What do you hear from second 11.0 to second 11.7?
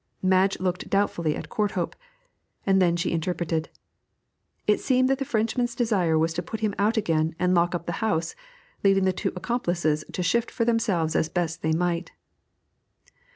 as best